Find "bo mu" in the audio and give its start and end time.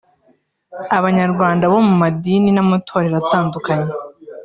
1.71-1.93